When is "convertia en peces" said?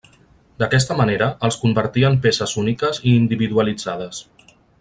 1.65-2.57